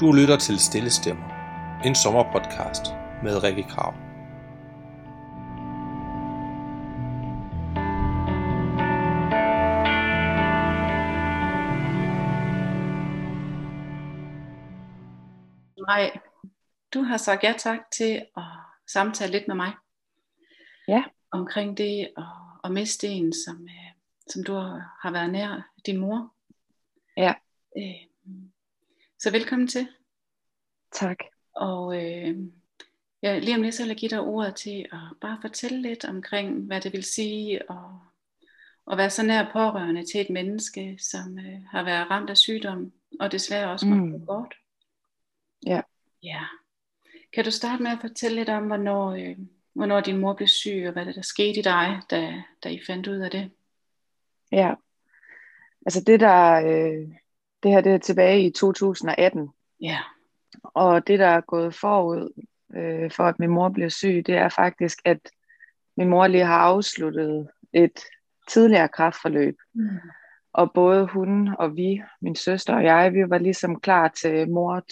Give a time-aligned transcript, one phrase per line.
[0.00, 1.28] Du lytter til Stille Stemmer,
[1.84, 2.82] en sommerpodcast
[3.22, 3.92] med Rikke Krav.
[15.86, 16.18] Nej,
[16.94, 18.42] du har sagt ja tak til at
[18.86, 19.72] samtale lidt med mig.
[20.88, 21.04] Ja.
[21.30, 22.24] Omkring det at,
[22.64, 23.92] at miste en, som, øh,
[24.26, 24.52] som du
[25.02, 26.34] har været nær din mor.
[27.16, 27.34] Ja.
[27.78, 28.08] Øh,
[29.18, 29.88] så velkommen til.
[30.92, 31.16] Tak.
[31.54, 32.36] Og øh,
[33.22, 36.04] ja, lige om lidt så vil jeg give dig ordet til at bare fortælle lidt
[36.04, 37.76] omkring, hvad det vil sige at,
[38.92, 42.92] at være så nær pårørende til et menneske, som øh, har været ramt af sygdom,
[43.20, 44.26] og desværre også måtte Mm.
[44.26, 44.54] bort.
[45.66, 45.80] Ja.
[46.22, 46.40] Ja.
[47.32, 49.36] Kan du starte med at fortælle lidt om, hvornår, øh,
[49.72, 52.80] hvornår din mor blev syg, og hvad der, der skete i dig, da, da I
[52.86, 53.50] fandt ud af det?
[54.52, 54.74] Ja.
[55.86, 57.08] Altså det der, øh,
[57.62, 59.98] det her det er tilbage i 2018, Ja.
[60.62, 62.42] Og det der er gået forud
[62.76, 65.20] øh, for at min mor blev syg, det er faktisk, at
[65.96, 68.00] min mor lige har afsluttet et
[68.48, 69.56] tidligere kræftforløb.
[69.74, 69.88] Mm.
[70.52, 74.82] Og både hun og vi, min søster og jeg, vi var ligesom klar til mor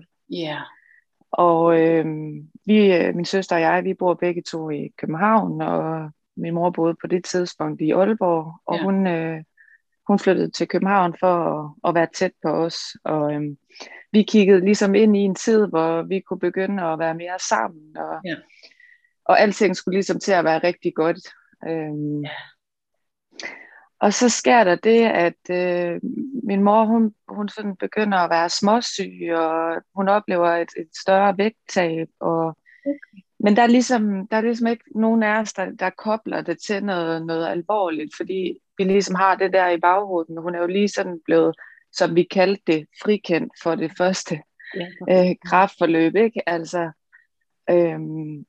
[0.00, 0.26] 2,0.
[0.30, 0.58] Ja.
[1.30, 2.06] Og øh,
[2.66, 6.70] vi, øh, min søster og jeg, vi bor begge to i København, og min mor
[6.70, 8.82] boede på det tidspunkt i Aalborg, og ja.
[8.82, 9.42] hun, øh,
[10.10, 12.76] hun flyttede til København for at, at være tæt på os.
[13.04, 13.42] Og øh,
[14.12, 17.96] vi kiggede ligesom ind i en tid, hvor vi kunne begynde at være mere sammen,
[17.96, 18.36] og, Ja.
[19.24, 21.18] og alting skulle ligesom til at være rigtig godt.
[21.68, 22.30] Øh, Ja.
[24.00, 26.00] og så sker der det, at øh,
[26.44, 31.38] min mor, hun, hun sådan begynder at være småsyg, og hun oplever et, et større
[31.38, 32.08] vægttab.
[32.20, 33.22] Og, Okay.
[33.40, 36.58] Men der er, ligesom, der er ligesom ikke nogen af os, der, der kobler det
[36.66, 40.30] til noget, noget alvorligt, fordi vi ligesom har det der i baghovedet.
[40.30, 41.54] Men hun er jo lige sådan blevet,
[41.92, 44.42] som vi kaldte det, frikendt for det første
[45.08, 45.28] Ja.
[45.30, 46.48] øh, kraftforløb, ikke?
[46.48, 46.90] Altså,
[47.70, 48.46] øhm,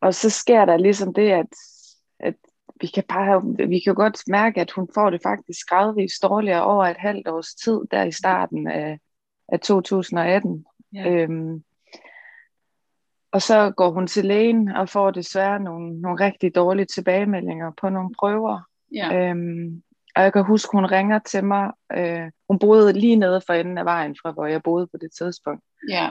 [0.00, 1.46] og så sker der ligesom det, at,
[2.20, 2.34] at
[2.80, 6.64] vi kan bare, vi kan jo godt mærke, at hun får det faktisk gradvist dårligere
[6.64, 8.98] over et halvt års tid, der i starten af,
[9.48, 10.64] af 2018.
[10.94, 11.10] Ja.
[11.10, 11.64] Øhm,
[13.32, 17.88] og så går hun til lægen og får desværre nogle, nogle rigtig dårlige tilbagemeldinger på
[17.88, 18.60] nogle prøver.
[18.94, 19.30] Ja.
[19.30, 19.82] Øhm,
[20.16, 21.72] og jeg kan huske, hun ringer til mig.
[21.92, 25.10] Øh, hun boede lige nede for enden af vejen fra, hvor jeg boede på det
[25.18, 25.64] tidspunkt.
[25.90, 26.10] Ja.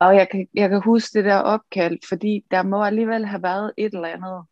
[0.00, 3.72] Og jeg kan, jeg kan huske det der opkald, fordi der må alligevel have været
[3.78, 4.44] et eller andet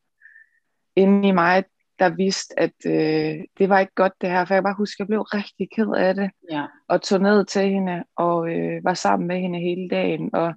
[0.96, 1.64] inde i mig,
[1.98, 4.44] der vidste, at øh, det var ikke godt det her.
[4.44, 6.66] For jeg bare huske, at jeg blev rigtig ked af det, Ja.
[6.88, 10.34] og tog ned til hende, og øh, var sammen med hende hele dagen.
[10.34, 10.54] Og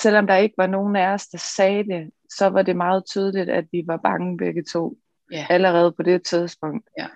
[0.00, 3.50] selvom der ikke var nogen af os, der sagde det, så var det meget tydeligt,
[3.50, 4.96] at vi var bange begge to,
[5.32, 5.46] Ja.
[5.50, 6.88] allerede på det tidspunkt.
[6.98, 7.06] Ja.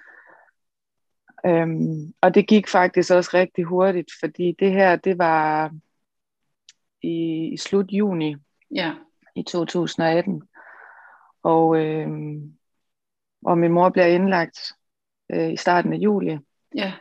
[1.46, 5.70] Øhm, og det gik faktisk også rigtig hurtigt, fordi det her, det var
[7.02, 8.36] i, i slut juni
[8.70, 8.94] Ja.
[9.36, 10.42] i 2018.
[11.42, 12.08] Og, øh,
[13.44, 14.72] og min mor bliver indlagt
[15.32, 16.38] øh, i starten af juli.
[16.74, 16.92] Ja.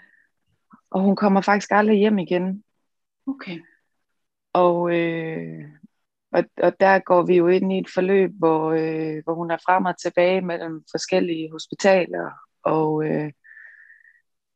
[0.90, 2.64] Og hun kommer faktisk aldrig hjem igen.
[3.28, 3.60] Okay.
[4.54, 5.70] Og, øh,
[6.32, 9.58] og, og der går vi jo ind i et forløb, hvor, øh, hvor hun er
[9.66, 12.32] frem og tilbage mellem forskellige hospitaler.
[12.64, 13.32] Og øh,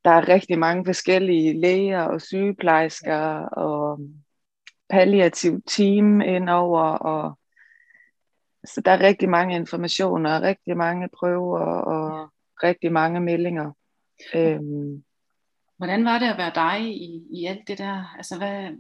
[0.06, 4.00] der er rigtig mange forskellige læger og sygeplejersker og
[4.90, 6.84] palliativ team indover.
[6.84, 7.40] Og,
[8.66, 12.30] så der er rigtig mange informationer, rigtig mange prøver og
[12.64, 13.72] rigtig mange meldinger.
[14.35, 15.03] Øhm,
[15.78, 18.16] Hvordan var det at være dig i, i alt det der?
[18.18, 18.72] Altså, hvad,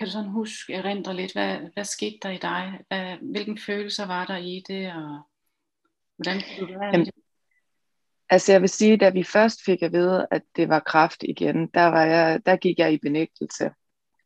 [0.00, 2.80] kan du sådan huske, erindre lidt, hvad, hvad skete der i dig?
[2.88, 5.20] Hvad, hvilken følelser var der i det, og
[6.16, 7.14] hvordan kunne du være Jamen, det?
[8.30, 11.66] Altså jeg vil sige, da vi først fik at vide, at det var kræft igen,
[11.66, 13.70] der, var jeg, der gik jeg i benægtelse.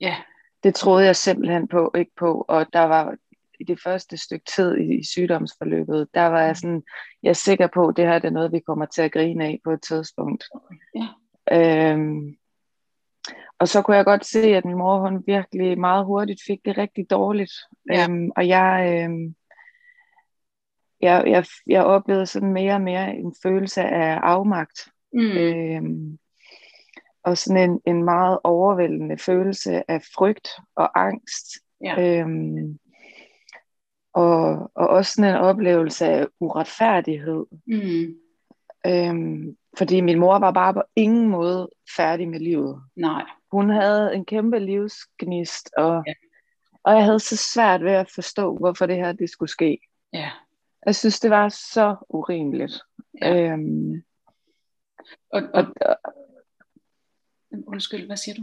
[0.01, 0.17] Ja,
[0.63, 2.45] Det troede jeg simpelthen på, ikke på.
[2.49, 3.17] Og der var
[3.61, 6.83] i det første stykke tid i, i sygdomsforløbet, der var jeg sådan,
[7.23, 9.45] jeg er sikker på, at det her det er noget, vi kommer til at grine
[9.45, 10.45] af på et tidspunkt.
[10.95, 11.09] Ja.
[11.53, 12.37] Øhm,
[13.59, 16.79] og så kunne jeg godt se, at min mor hun virkelig meget hurtigt fik det
[16.79, 17.53] rigtig dårligt.
[17.93, 18.05] Ja.
[18.05, 19.35] Øhm, og jeg, øhm,
[21.01, 24.89] jeg, jeg, jeg oplevede sådan mere og mere en følelse af afmagt.
[25.13, 25.21] mm.
[25.21, 26.19] Øhm,
[27.23, 31.47] og sådan en, en meget overvældende følelse af frygt og angst.
[31.85, 32.21] ja.
[32.21, 32.79] Øhm,
[34.15, 37.47] og, og også sådan en oplevelse af uretfærdighed.
[37.67, 38.15] Mm.
[38.87, 42.83] Øhm, fordi min mor var bare på ingen måde færdig med livet.
[42.97, 43.25] Nej,
[43.55, 46.13] Hun havde en kæmpe livsgnist, og, Ja.
[46.83, 49.79] og jeg havde så svært ved at forstå, hvorfor det her det skulle ske.
[50.13, 50.31] ja.
[50.87, 52.73] Jeg synes, det var så urimeligt.
[53.23, 53.37] Ja.
[53.53, 54.03] Øhm,
[55.31, 55.97] Og, og, og,
[57.67, 58.43] undskyld, hvad siger du?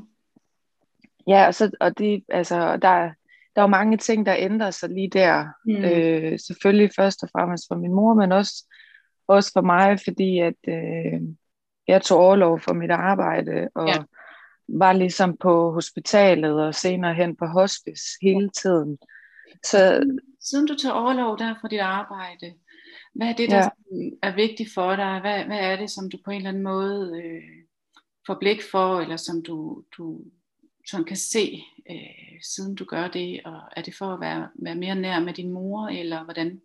[1.28, 3.12] Ja, og, så, og det, altså, der,
[3.56, 5.48] der er jo mange ting, der ændrer sig lige der.
[5.66, 5.76] Mm.
[5.86, 8.66] Øh, selvfølgelig først og fremmest for min mor, men også,
[9.28, 11.22] også for mig, fordi at øh,
[11.88, 13.98] jeg tog overlov for mit arbejde, og Ja.
[14.80, 18.98] Var ligesom på hospitalet og senere hen på hospice hele tiden.
[19.66, 20.04] Så
[20.40, 22.54] Siden du tager overlov der fra dit arbejde,
[23.16, 23.70] hvad er det, der Ja.
[24.22, 25.20] er vigtigt for dig?
[25.20, 27.42] Hvad, hvad er det, som du på en eller anden måde øh,
[28.28, 30.22] får blik for, eller som du, du
[30.90, 33.42] sådan kan se, øh, siden du gør det?
[33.46, 36.62] Og er det for at være, være mere nær med din mor, eller hvordan?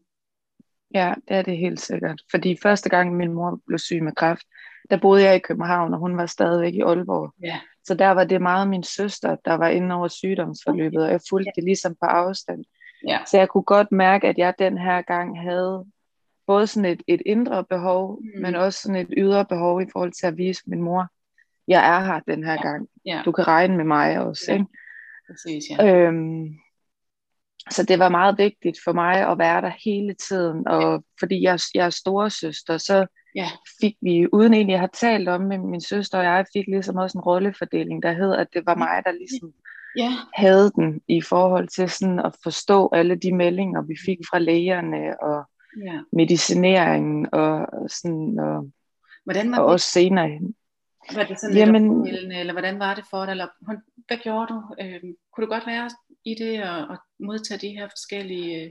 [0.94, 2.22] Ja, det er det helt sikkert.
[2.30, 4.42] Fordi første gang min mor blev syg med kræft,
[4.90, 7.34] der boede jeg i København, og hun var stadigvæk i Aalborg.
[7.42, 7.60] Ja.
[7.86, 11.50] Så der var det meget min søster, der var inde over sygdomsforløbet, og jeg fulgte
[11.56, 12.64] det ligesom på afstand.
[13.06, 13.18] Ja.
[13.26, 15.84] Så jeg kunne godt mærke, at jeg den her gang havde
[16.46, 18.42] både sådan et, et indre behov, Mm.
[18.42, 21.06] men også sådan et ydre behov i forhold til at vise min mor,
[21.68, 22.62] jeg er her den her Ja.
[22.62, 22.88] gang.
[23.04, 24.44] Ja, Du kan regne med mig også.
[24.48, 24.52] Ja.
[24.54, 24.66] Ikke?
[25.30, 25.86] præcis, ja.
[25.94, 26.46] Øhm,
[27.70, 31.58] så det var meget vigtigt for mig at være der hele tiden, og fordi jeg,
[31.74, 33.06] jeg er storesøster, så
[33.36, 33.48] Ja.
[33.80, 36.96] fik vi, uden egentlig at have talt om med min søster og jeg, fik ligesom
[36.96, 39.52] også en rollefordeling, der hed, at det var mig, der ligesom
[39.96, 44.38] Ja, havde den i forhold til sådan at forstå alle de meldinger, vi fik fra
[44.38, 45.44] lægerne og
[45.86, 46.00] ja.
[46.12, 48.70] medicineringen og sådan, og,
[49.24, 49.72] Hvordan var og det?
[49.72, 50.30] også senere.
[51.14, 53.30] Var det sådan Jamen- lidt eller hvordan var det for dig?
[53.32, 53.46] Eller,
[54.06, 54.62] hvad gjorde du?
[54.80, 55.00] Øh,
[55.32, 55.90] kunne du godt være
[56.24, 58.70] i det og, og modtage de her forskellige øh,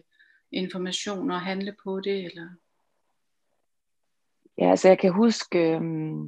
[0.51, 2.25] informationer og handle på det?
[2.25, 2.47] Eller?
[4.57, 6.25] Ja, altså jeg kan huske, øhm,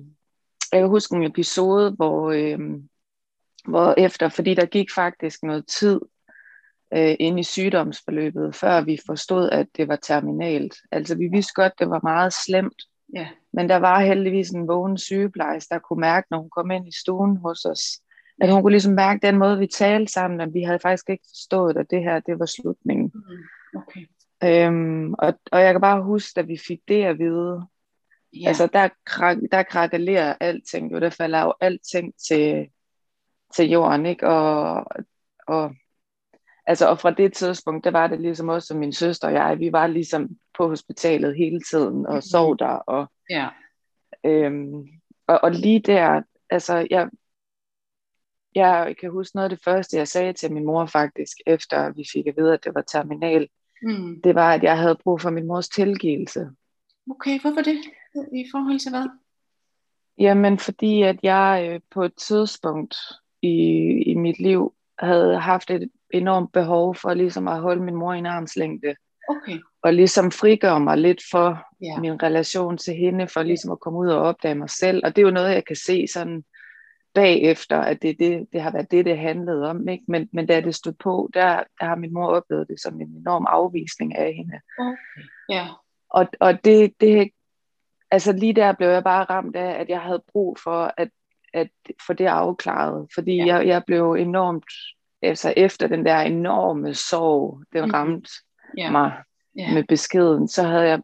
[0.72, 2.90] jeg kan huske en episode, hvor, øhm,
[3.68, 6.02] hvor efter, fordi der gik faktisk noget tid
[6.94, 10.76] øh, ind i sygdomsforløbet, før vi forstod, at det var terminalt.
[10.92, 12.82] Altså vi vidste godt, det var meget slemt,
[13.14, 16.88] Ja, men der var heldigvis en vågen sygeplejerske, der kunne mærke, når hun kom ind
[16.88, 17.82] i stuen hos os,
[18.42, 21.24] at hun kunne ligesom mærke den måde, vi talte sammen, at vi havde faktisk ikke
[21.30, 23.12] forstået, at det her, det var slutningen.
[23.14, 24.06] mm, okay.
[24.44, 27.68] Øhm, og, og jeg kan bare huske, at vi fik det at vide,
[28.34, 32.68] Ja, Altså, der, krak, der krakelerer alting jo, der falder jo alting til,
[33.56, 34.28] til jorden, ikke?
[34.28, 34.86] Og,
[35.48, 35.76] og,
[36.66, 39.60] altså, og fra det tidspunkt, der var det ligesom også, som min søster og jeg,
[39.60, 42.22] vi var ligesom på hospitalet hele tiden, og Mhm.
[42.22, 43.48] sov der, og, ja,
[44.24, 44.88] øhm,
[45.28, 47.10] og, og lige der, altså, jeg,
[48.56, 52.04] jeg kan huske noget af det første, jeg sagde til min mor faktisk, efter vi
[52.14, 53.48] fik at vide, at det var terminal,
[53.82, 54.22] mm.
[54.22, 56.50] det var, at jeg havde brug for min mors tilgivelse.
[57.12, 57.78] Okay, hvorfor det?
[58.34, 59.10] I forhold til hvad?
[60.18, 62.96] Jamen, fordi at jeg øh, på et tidspunkt
[63.42, 63.58] i,
[64.06, 68.18] i mit liv havde haft et enormt behov for ligesom at holde min mor i
[68.18, 68.96] en armslængde,
[69.30, 73.80] Okay, og ligesom frigøre mig lidt for ja, min relation til hende, for ligesom at
[73.80, 75.02] komme ud og opdage mig selv.
[75.06, 76.44] Og det er jo noget, jeg kan se sådan
[77.14, 79.88] bagefter, at det, det, det har været det, det handlede om.
[79.88, 80.04] Ikke?
[80.08, 83.08] Men, men da det stod på, der, der har min mor oplevet det som en
[83.08, 84.60] enorm afvisning af hende.
[84.80, 85.68] okay, ja,
[86.10, 87.32] Og, og det, det,
[88.12, 91.10] altså lige der blev jeg bare ramt af, at jeg havde brug for at,
[91.54, 91.70] at
[92.08, 93.08] få det afklaret.
[93.16, 93.46] Fordi Ja.
[93.46, 94.66] jeg, jeg blev enormt,
[95.22, 97.92] altså efter den der enorme sorg, den Mhm.
[97.92, 98.30] ramte
[98.78, 99.12] ja, mig
[99.56, 101.02] ja, med beskeden, så havde jeg,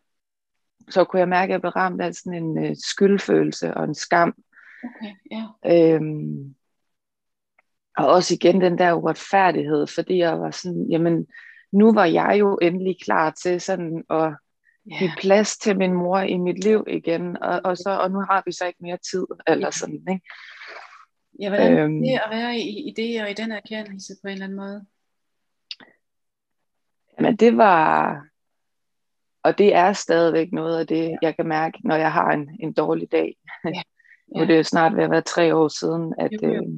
[0.90, 3.96] så kunne jeg mærke, at jeg blev ramt af sådan en uh, skyldfølelse og en
[3.96, 4.36] skam.
[4.84, 6.56] okay, ja, Øhm,
[7.98, 11.28] og også igen den der uretfærdighed, fordi jeg var sådan, jamen,
[11.72, 14.36] nu var jeg jo endelig klar til sådan at
[14.92, 18.20] ja, give plads til min mor i mit liv igen, og, og, så, og nu
[18.20, 19.72] har vi så ikke mere tid, eller Ja.
[19.72, 20.22] sådan, ikke?
[21.40, 22.02] ja hvordan Øhm.
[22.02, 24.86] det at være i, i det og i den erkendelse på en eller anden måde?
[27.20, 28.26] Men det var,
[29.44, 32.74] og det er stadigvæk noget af det, jeg kan mærke, når jeg har en, en
[32.74, 33.36] dårlig dag.
[33.66, 33.70] Ja.
[34.36, 36.54] nu er det jo snart ved at være tre år siden, at Jo, jo.
[36.54, 36.78] øh,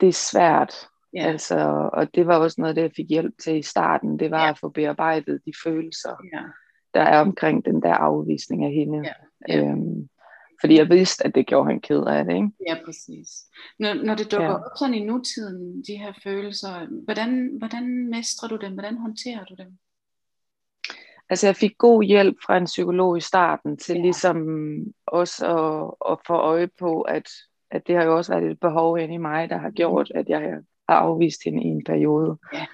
[0.00, 0.74] det er svært.
[1.14, 4.30] Ja, Altså, og det var også noget, det jeg fik hjælp til i starten, det
[4.30, 4.50] var Ja.
[4.50, 6.42] at få bearbejdet de følelser, ja,
[6.94, 8.98] der er omkring den der afvisning af hende.
[9.04, 9.12] Ja,
[9.54, 9.70] ja.
[9.70, 10.08] Øhm,
[10.60, 12.50] fordi jeg vidste, at det gjorde han ked af det, ikke?
[12.68, 13.28] ja, præcis.
[13.78, 14.54] Når, når det dukker Ja.
[14.54, 18.72] op sådan i nutiden, de her følelser, hvordan, hvordan mestrer du dem?
[18.72, 19.78] Hvordan håndterer du dem?
[21.30, 24.02] Altså jeg fik god hjælp fra en psykolog i starten til Ja.
[24.02, 24.46] ligesom
[25.06, 27.28] også at, at få øje på, at,
[27.70, 30.28] at det har jo også været et behov inde i mig, der har gjort, at
[30.28, 30.40] jeg
[30.88, 32.38] har afvist hende i en periode.
[32.54, 32.66] Ja.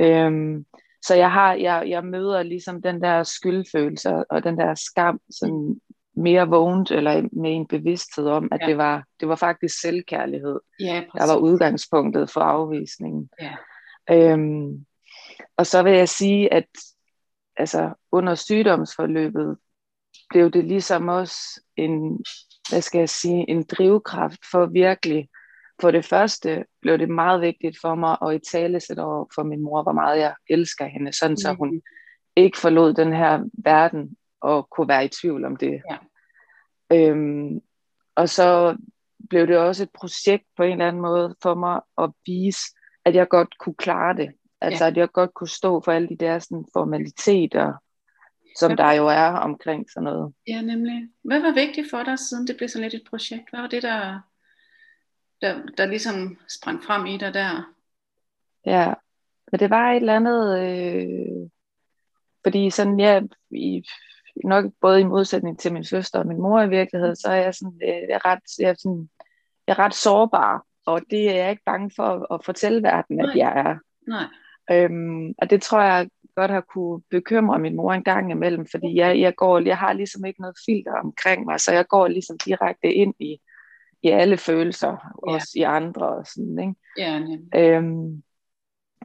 [0.00, 0.26] Ja.
[0.26, 0.66] Øhm,
[1.04, 5.80] så jeg, har, jeg, jeg møder ligesom den der skyldfølelse og den der skam sådan
[6.16, 8.66] mere vågent eller med en bevidsthed om, at Ja.
[8.66, 13.30] det, var, det var faktisk selvkærlighed, Ja, der var udgangspunktet for afvisningen.
[13.40, 13.52] Ja.
[14.10, 14.86] Øhm,
[15.56, 16.66] og så vil jeg sige, at
[17.56, 19.56] altså, under sygdomsforløbet
[20.30, 22.24] blev det ligesom også en,
[22.70, 25.28] hvad skal jeg sige, en drivkraft for virkelig
[25.82, 29.42] for det første blev det meget vigtigt for mig at i tale sætte over for
[29.42, 31.82] min mor, hvor meget jeg elsker hende, sådan så hun Mhm.
[32.36, 35.82] ikke forlod den her verden og kunne være i tvivl om det.
[35.90, 35.96] Ja.
[36.96, 37.60] Øhm,
[38.14, 38.76] og så
[39.30, 42.60] blev det også et projekt på en eller anden måde for mig at vise,
[43.04, 44.30] at jeg godt kunne klare det.
[44.60, 44.90] Altså Ja.
[44.90, 47.72] at jeg godt kunne stå for alle de der sådan, formaliteter,
[48.58, 48.76] som Ja.
[48.76, 50.34] der jo er omkring sådan noget.
[50.48, 51.08] Ja, nemlig.
[51.24, 53.50] Hvad var vigtigt for dig, siden det blev sådan lidt et projekt?
[53.50, 54.20] Hvad var det, der,
[55.42, 57.72] der, der ligesom sprang frem i dig der?
[58.66, 58.94] Ja,
[59.52, 61.48] men det var et eller andet, øh,
[62.44, 63.20] fordi sådan, ja,
[63.50, 63.84] i,
[64.44, 67.54] nok både i modsætning til min søster og min mor i virkeligheden, så er jeg
[67.54, 69.08] sådan, øh, jeg er ret, jeg er sådan,
[69.66, 73.20] jeg er ret sårbar, og det er jeg ikke bange for at, at fortælle verden,
[73.20, 73.36] at Nej.
[73.36, 73.76] jeg er.
[74.08, 74.26] Nej.
[74.70, 78.96] Øhm, og det tror jeg godt har kunne bekymre min mor en gang imellem, fordi
[78.96, 82.38] jeg, jeg, går, jeg har ligesom ikke noget filter omkring mig, så jeg går ligesom
[82.38, 83.40] direkte ind i,
[84.02, 85.32] i alle følelser, Ja.
[85.34, 86.74] også i andre og sådan, ikke?
[86.98, 87.40] Ja, nemlig.
[87.56, 88.22] Øhm,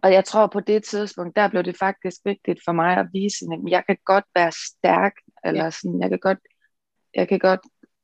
[0.04, 3.46] og jeg tror på det tidspunkt, der blev det faktisk vigtigt for mig at vise,
[3.54, 5.14] at jeg kan godt være stærk,
[5.46, 5.70] eller Ja.
[5.70, 6.40] sådan, jeg kan godt,
[7.16, 7.60] jeg kan godt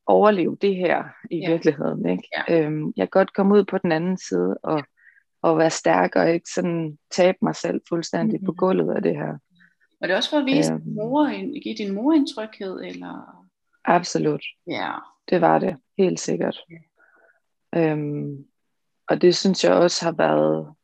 [0.06, 1.50] overleve det her i Ja.
[1.52, 2.10] virkeligheden.
[2.10, 2.24] Ikke?
[2.50, 2.62] Ja.
[2.66, 4.84] Øhm, jeg kan godt komme ud på den anden side og,
[5.42, 8.58] og være stærk og ikke sådan tabe mig selv fuldstændig på Mhm.
[8.58, 9.38] gulvet af det her.
[10.02, 10.82] Var det også for at vise Øhm.
[10.82, 12.82] din mor, give din mor en tryghed?
[12.84, 13.46] Eller?
[13.86, 14.44] Absolut.
[14.68, 14.92] Ja.
[15.30, 16.58] Det var det, helt sikkert.
[17.76, 18.48] Øhm,
[19.08, 20.76] og det synes jeg også har været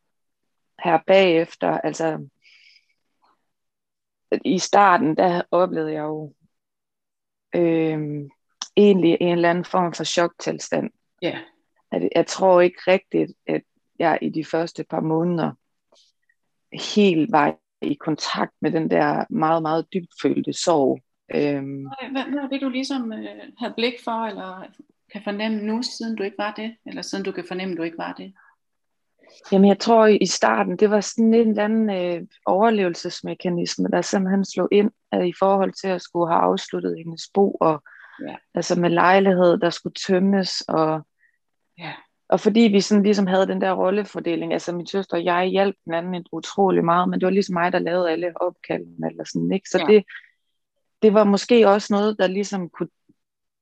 [0.83, 2.27] her bagefter, altså
[4.45, 6.33] i starten, der oplevede jeg jo
[7.55, 8.29] øhm,
[8.75, 10.89] egentlig en eller anden form for choktilstand.
[11.21, 11.39] Ja.
[11.91, 13.61] At jeg tror ikke rigtigt, at
[13.99, 15.51] jeg i de første par måneder
[16.93, 21.01] helt var i kontakt med den der meget, meget dybfølte sorg.
[21.35, 21.81] Øhm,
[22.11, 23.25] Hvad, hvad er det, du ligesom øh,
[23.59, 24.65] havde blik for, eller
[25.13, 26.75] kan fornemme nu, siden du ikke var det?
[26.85, 28.33] Eller siden du kan fornemme, du ikke var det?
[29.51, 34.45] Jamen jeg tror i starten, det var sådan en eller anden øh, overlevelsesmekanisme, der simpelthen
[34.45, 37.83] slog ind øh, i forhold til at skulle have afsluttet hendes bo, og
[38.27, 38.35] Ja.
[38.55, 41.01] altså med lejlighed, der skulle tømmes, og,
[41.77, 41.93] Ja.
[42.29, 45.75] og fordi vi sådan ligesom havde den der rollefordeling, altså min søster og jeg hjalp
[45.85, 49.51] den anden utrolig meget, men det var ligesom mig, der lavede alle opkaldene, eller sådan,
[49.51, 49.69] ikke?
[49.69, 49.93] Så Ja.
[49.93, 50.03] det,
[51.01, 52.89] det var måske også noget, der ligesom kunne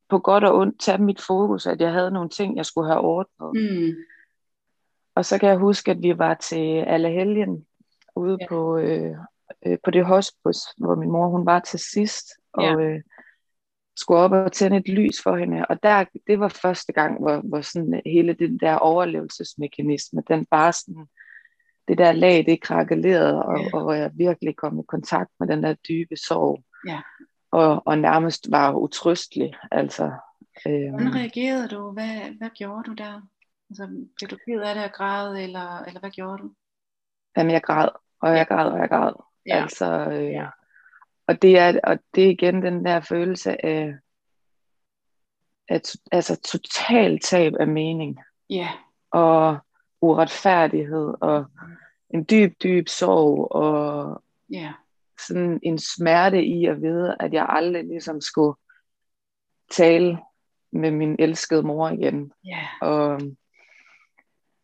[0.09, 2.99] på godt og ondt tage mit fokus, at jeg havde nogle ting, jeg skulle have
[3.01, 3.71] ordnet.
[3.71, 3.95] Mm.
[5.15, 7.65] Og så kan jeg huske, at vi var til Allehelgen
[8.15, 8.47] ude ja.
[8.47, 9.15] på, øh,
[9.65, 12.75] øh, på det hospice, hvor min mor hun var til sidst, og Ja.
[12.75, 13.01] øh,
[13.95, 15.65] skulle op og tænde et lys for hende.
[15.69, 20.73] Og der, det var første gang, hvor, hvor sådan hele den der overlevelsesmekanisme, den bare
[20.73, 21.07] sådan,
[21.87, 23.69] det der lag, det krakkelerede, og, Ja.
[23.73, 26.63] og hvor jeg virkelig kom i kontakt med den der dybe sorg.
[26.87, 27.01] Ja.
[27.51, 29.53] Og, og nærmest var utrystelig.
[29.71, 30.03] Altså,
[30.67, 31.91] øh, Hvordan reagerede du?
[31.91, 33.21] Hvad, hvad gjorde du der?
[33.69, 36.51] Altså, blev du ked af det og græde, eller, eller hvad gjorde du?
[37.37, 37.89] Jamen, jeg græd,
[38.21, 39.13] og jeg græd, og jeg græd.
[39.45, 39.61] Ja.
[39.61, 40.47] Altså, øh, Ja.
[41.27, 43.95] og, det er, og det er igen den der følelse af,
[45.83, 48.19] to- altså total tab af mening,
[48.49, 48.69] Ja.
[49.11, 49.57] og
[50.01, 51.45] uretfærdighed, og
[52.09, 54.73] en dyb, dyb sorg, og Ja.
[55.27, 58.55] Sådan en smerte i at vide, at jeg aldrig ligesom skulle
[59.71, 60.17] tale
[60.71, 62.67] med min elskede mor igen, Ja.
[62.81, 63.21] og,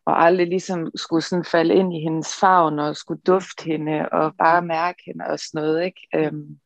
[0.06, 4.36] og aldrig ligesom skulle sådan falde ind i hendes favn og skulle dufte hende og
[4.38, 6.08] bare mærke hende og sådan noget, ikke?
[6.16, 6.60] Øhm,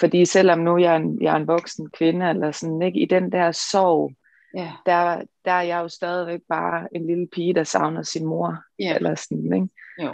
[0.00, 3.00] fordi selvom nu jeg er en, jeg er en voksen kvinde, eller sådan, ikke?
[3.00, 4.12] i den der sorg,
[4.54, 4.72] Ja.
[4.86, 8.94] der, der er jeg jo stadigvæk bare en lille pige, der savner sin mor, Ja.
[8.96, 9.68] eller sådan, ikke?
[10.02, 10.12] Jo.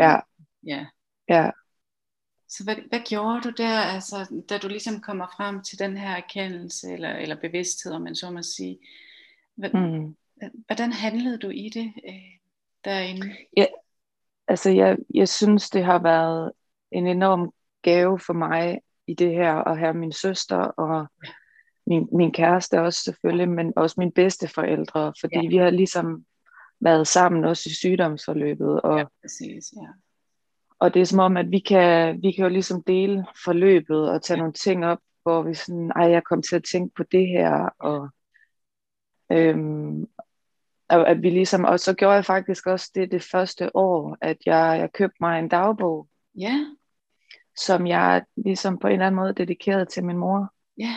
[0.00, 0.20] Ja.
[0.66, 0.86] Ja.
[1.28, 1.50] ja.
[2.48, 6.16] Så hvad, hvad gjorde du der, altså, da du ligesom kommer frem til den her
[6.16, 8.78] erkendelse, eller, eller bevidsthed, om man så må sige?
[9.56, 10.16] Hvad, Mm.
[10.66, 12.14] Hvordan handlede du i det øh,
[12.84, 13.36] derinde?
[14.48, 16.52] Altså, jeg, jeg synes, det har været
[16.90, 21.06] en enorm gave for mig i det her, at have min søster og
[21.86, 25.48] min, min kæreste også selvfølgelig, men også mine bedste forældre, fordi Ja.
[25.48, 26.24] vi har ligesom
[26.80, 29.88] været sammen også i sygdomsforløbet, og, Ja, præcis, ja.
[30.78, 34.22] Og det er som om, at vi kan, vi kan jo ligesom dele forløbet og
[34.22, 37.28] tage nogle ting op, hvor vi sådan, ej, jeg kom til at tænke på det
[37.28, 38.08] her, og
[39.32, 40.06] øhm,
[40.88, 44.76] at vi ligesom, og så gjorde jeg faktisk også det det første år, at jeg,
[44.80, 46.54] jeg købte mig en dagbog, Ja,
[47.56, 50.52] som jeg ligesom på en eller anden måde dedikerede til min mor.
[50.78, 50.94] ja,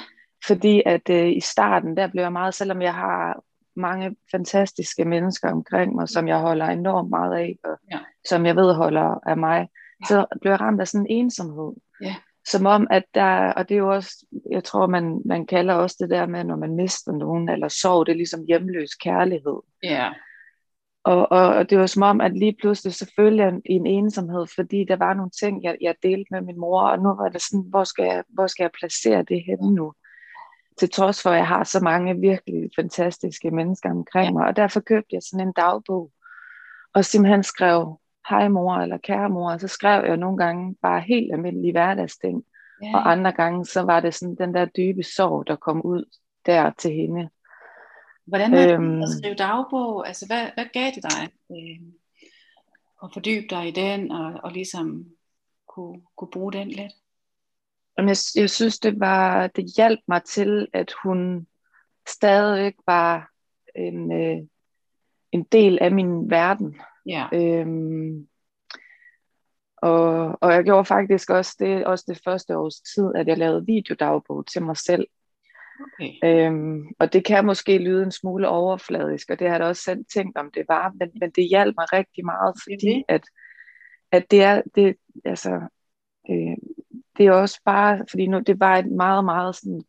[0.47, 3.43] Fordi at øh, i starten, der blev jeg meget, selvom jeg har
[3.79, 7.99] mange fantastiske mennesker omkring mig, som jeg holder enormt meget af, og Ja.
[8.29, 9.59] som jeg ved holder af mig,
[10.01, 10.05] Ja.
[10.07, 11.73] så blev jeg ramt af sådan en ensomhed.
[12.01, 12.15] Ja.
[12.47, 15.95] Som om, at der, og det er jo også, jeg tror, man, man kalder også
[15.99, 19.59] det der med, når man mister nogen, eller sorg, det er ligesom hjemløs kærlighed.
[19.83, 20.09] ja,
[21.03, 24.85] Og, og, og det var som om, at lige pludselig følte jeg en ensomhed, fordi
[24.85, 27.65] der var nogle ting, jeg, jeg delte med min mor, og nu var det sådan,
[27.69, 29.93] hvor skal jeg, hvor skal jeg placere det henne nu?
[30.79, 34.79] Til trods for, at jeg har så mange virkelig fantastiske mennesker omkring mig, og derfor
[34.79, 36.11] købte jeg sådan en dagbog,
[36.93, 41.01] og simpelthen skrev, hej mor, eller kære mor, og så skrev jeg nogle gange bare
[41.01, 42.43] helt almindelige hverdagsting,
[42.83, 42.95] ja.
[42.95, 46.05] og andre gange, så var det sådan den der dybe sorg, der kom ud
[46.45, 47.29] der til hende.
[48.25, 50.07] Hvordan var det øhm, at skrive dagbog?
[50.07, 51.81] Altså, hvad, hvad gav det dig øh,
[53.03, 55.05] at fordybe dig i den, og, og ligesom
[55.67, 56.93] kunne, kunne bruge den lidt?
[58.07, 61.47] Jeg, jeg synes, det var det hjalp mig til, at hun
[62.07, 63.29] stadigvæk var
[63.75, 64.37] en, øh,
[65.31, 66.81] en del af min verden.
[67.05, 67.27] Ja.
[67.33, 68.27] Øhm,
[69.77, 73.65] og, og jeg gjorde faktisk også det, også det første års tid, at jeg lavede
[73.65, 75.07] videodagbog til mig selv.
[75.81, 76.13] Okay.
[76.23, 79.83] Øhm, og det kan måske lyde en smule overfladisk, og det har jeg da også
[79.83, 83.03] selv tænkt om det var, men, men det hjalp mig rigtig meget, fordi mm.
[83.07, 83.23] at,
[84.11, 85.61] at det er, det, altså,
[86.29, 86.57] øh,
[87.19, 89.81] det er også bare, fordi nu, det var et meget, meget sådan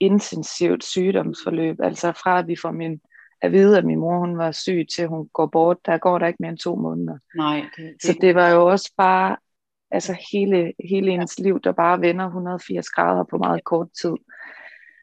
[0.00, 3.00] intensivt sygdomsforløb, altså fra at vi får min,
[3.42, 6.26] at vide, at min mor hun var syg til hun går bort, der går der
[6.26, 7.18] ikke mere end to måneder.
[7.36, 8.02] Nej, det, det...
[8.02, 9.36] Så det var jo også bare,
[9.90, 14.14] altså hele, hele ens liv, der bare vender 180 grader på meget kort tid.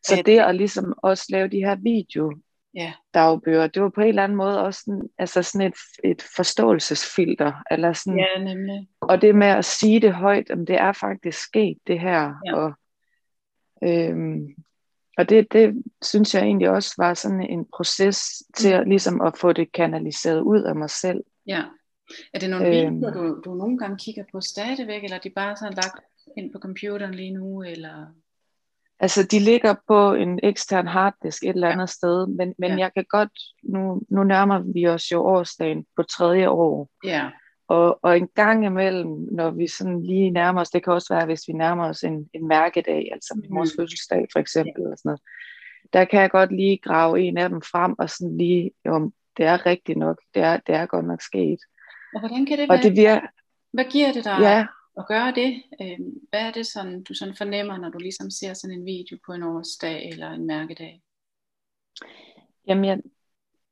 [0.04, 2.34] Så det at ligesom også lave de her video
[2.78, 2.94] ja.
[3.14, 7.54] dagbøger, det var på en eller anden måde også sådan, altså sådan et, et forståelsesfilter.
[7.72, 8.88] Eller sådan, ja, nemlig.
[9.02, 12.34] Og det med at sige det højt, om det er faktisk sket det her.
[12.46, 12.56] Ja.
[12.56, 12.74] Og,
[13.84, 14.48] øhm,
[15.18, 19.38] og det, det synes jeg egentlig også var sådan en proces til at, ligesom at
[19.38, 21.24] få det kanaliseret ud af mig selv.
[21.48, 21.64] Ja.
[22.34, 25.30] Er det nogle øhm, videoer, du, du nogle gange kigger på stadigvæk, eller er de
[25.30, 26.00] bare sådan lagt
[26.38, 27.64] ind på computeren lige nu?
[27.64, 28.06] Eller?
[29.00, 31.86] Altså, de ligger på en ekstern harddisk et eller andet ja.
[31.86, 32.78] sted, men, men ja.
[32.78, 33.32] jeg kan godt,
[33.64, 36.90] nu, nu nærmer vi os jo årsdagen på tredje år.
[37.06, 37.30] Ja.
[37.68, 41.26] Og, og en gang imellem, når vi sådan lige nærmer os, det kan også være,
[41.26, 43.82] hvis vi nærmer os en, en mærkedag, altså min mors mm.
[43.82, 44.84] fødselsdag for eksempel, ja.
[44.84, 45.22] eller sådan noget,
[45.94, 49.46] der kan jeg godt lige grave en af dem frem, og sådan lige, om det
[49.46, 51.60] er rigtigt nok, det er, det er godt nok sket.
[52.14, 52.84] Og hvordan kan det og være?
[52.84, 53.28] Det virker,
[53.74, 54.38] hvad giver det dig?
[54.42, 54.66] Ja,
[54.98, 55.64] at gøre det?
[55.82, 59.18] Øh, hvad er det, sådan, du sådan fornemmer, når du ligesom ser sådan en video
[59.26, 61.02] på en årsdag eller en mærkedag?
[62.68, 63.00] Jamen, jeg,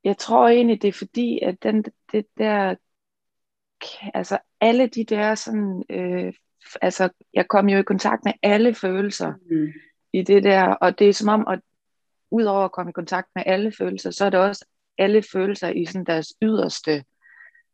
[0.03, 2.75] jeg tror egentlig, det er fordi, at den, det der,
[4.13, 6.33] altså alle de der sådan, øh,
[6.81, 9.73] altså jeg kom jo i kontakt med alle følelser mm.
[10.13, 11.59] i det der, og det er som om, at
[12.31, 14.65] udover at komme i kontakt med alle følelser, så er det også
[14.97, 17.03] alle følelser i sådan deres yderste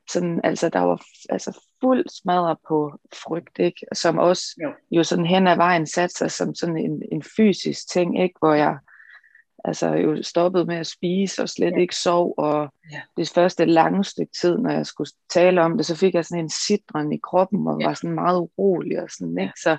[0.09, 3.85] sådan, altså der var altså fuld smadret på frygt, ikke?
[3.93, 4.73] som også jo.
[4.91, 8.35] jo sådan hen ad vejen satte sig som sådan en, en fysisk ting, ikke?
[8.39, 8.77] hvor jeg
[9.65, 11.77] altså jo stoppede med at spise og slet ja.
[11.77, 13.01] ikke sov, og ja.
[13.17, 16.43] det første lange stykke tid, når jeg skulle tale om det, så fik jeg sådan
[16.43, 17.87] en sidren i kroppen, og ja.
[17.87, 19.53] var sådan meget urolig og sådan, ikke?
[19.63, 19.77] Så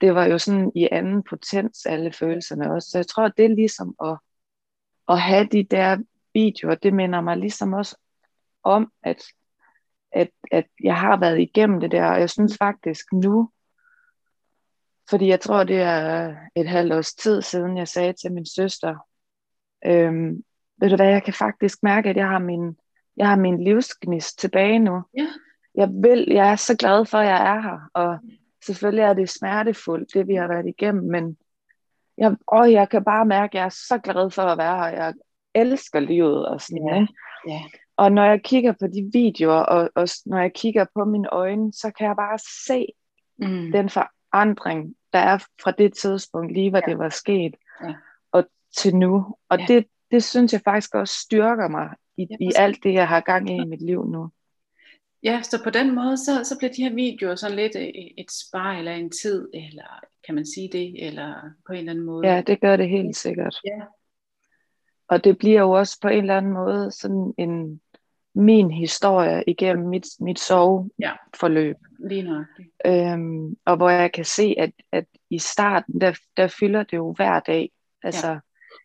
[0.00, 2.88] det var jo sådan i anden potens, alle følelserne også.
[2.90, 4.18] Så jeg tror, det er ligesom at,
[5.08, 5.98] at have de der
[6.34, 7.96] videoer, det minder mig ligesom også
[8.62, 9.22] om, at
[10.14, 13.50] at, at jeg har været igennem det der, og jeg synes faktisk nu,
[15.10, 18.96] fordi jeg tror, det er et halvt års tid siden, jeg sagde til min søster,
[19.86, 20.44] øhm,
[20.80, 22.76] ved du hvad, jeg kan faktisk mærke, at jeg har min,
[23.16, 25.02] jeg har min livsgnist tilbage nu.
[25.18, 25.26] Ja.
[25.74, 28.18] Jeg, vil, jeg er så glad for, at jeg er her, og
[28.64, 31.36] selvfølgelig er det smertefuldt, det vi har været igennem, men
[32.18, 34.88] jeg, åh, jeg kan bare mærke, at jeg er så glad for at være her.
[34.88, 35.14] Jeg
[35.54, 37.06] elsker livet og sådan, ja.
[37.48, 37.60] Ja.
[37.96, 41.72] Og når jeg kigger på de videoer, og, og når jeg kigger på mine øjne,
[41.72, 42.86] så kan jeg bare se
[43.38, 43.72] mm.
[43.72, 46.90] den forandring, der er fra det tidspunkt, lige hvad ja.
[46.90, 47.94] det var sket, ja.
[48.32, 48.44] og
[48.76, 49.36] til nu.
[49.48, 49.64] Og ja.
[49.68, 53.20] det, det synes jeg faktisk også styrker mig i, ja, i alt det, jeg har
[53.20, 54.30] gang i i mit liv nu.
[55.22, 58.32] Ja, så på den måde, så, så bliver de her videoer sådan lidt et, et
[58.32, 61.34] spejl af en tid, eller kan man sige det, eller
[61.66, 62.28] på en eller anden måde.
[62.28, 63.56] Ja, det gør det helt sikkert.
[63.64, 63.80] Ja.
[65.12, 67.80] Og det bliver jo også på en eller anden måde sådan en,
[68.34, 71.76] min historie igennem mit, mit soveforløb.
[72.00, 72.46] Ja, lige nok.
[72.86, 77.12] Øhm, og hvor jeg kan se, at, at i starten, der, der fylder det jo
[77.12, 77.70] hver dag.
[78.02, 78.38] Altså, ja.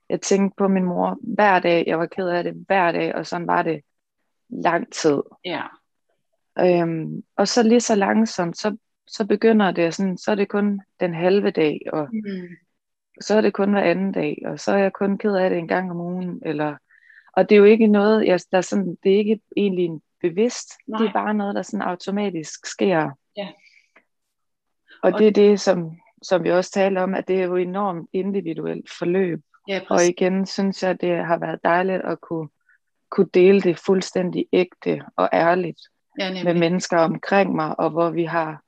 [0.09, 3.25] jeg tænkte på min mor hver dag, jeg var ked af det hver dag, og
[3.25, 3.81] sådan var det
[4.49, 5.21] lang tid.
[5.45, 5.63] Ja.
[6.59, 10.81] Øhm, og så lige så langsomt, så, så begynder det sådan, så er det kun
[10.99, 12.47] den halve dag, og mm.
[13.21, 15.59] Så er det kun hver anden dag, og så er jeg kun ked af det
[15.59, 16.75] en gang om ugen, eller
[17.33, 20.69] og det er jo ikke noget, jeg, der sådan, det er ikke egentlig en bevidst,
[20.87, 21.01] Nej.
[21.01, 23.11] det er bare noget, der sådan automatisk sker.
[23.37, 23.47] Ja.
[25.03, 27.55] Og, og det er det, som, som vi også taler om, at det er jo
[27.55, 29.41] enormt individuelt forløb.
[29.67, 32.49] Ja, og igen synes jeg, det har været dejligt at kunne
[33.09, 35.79] kunne dele det fuldstændig ægte og ærligt
[36.19, 38.61] Ja, med mennesker omkring mig, og hvor vi har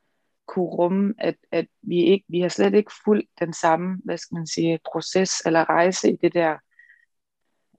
[0.49, 4.35] kunne rumme, at, at vi ikke, vi har slet ikke fulgt den samme, hvad skal
[4.35, 6.57] man sige, proces eller rejse i det der.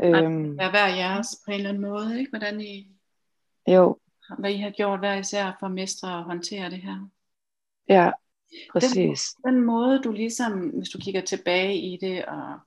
[0.03, 2.31] Øhm, Ja, hver jeres på en eller anden måde, ikke?
[2.31, 2.91] Hvordan I,
[3.69, 3.99] jo,
[4.39, 7.09] hvad I har gjort hver især for at mestre og håndtere det her.
[7.89, 8.11] ja,
[8.73, 9.35] præcis.
[9.47, 12.59] Den måde, du ligesom, hvis du kigger tilbage i det, og,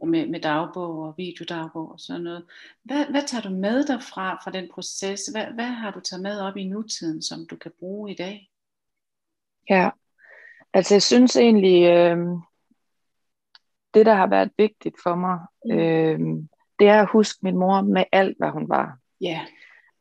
[0.00, 2.44] og med, med dagbog og videodagbog og sådan noget,
[2.82, 5.26] hvad, hvad tager du med derfra, fra den proces?
[5.26, 8.49] Hvad, hvad har du taget med op i nutiden, som du kan bruge i dag?
[9.70, 9.90] Ja,
[10.72, 12.18] altså jeg synes egentlig, øh,
[13.94, 15.38] det der har været vigtigt for mig,
[15.72, 16.18] øh,
[16.78, 18.98] det er at huske min mor med alt, hvad hun var.
[19.20, 19.40] Ja,